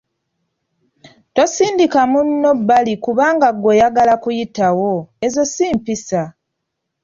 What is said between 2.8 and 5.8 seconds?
kubanga ggwe oyagala kuyitawo, ezo si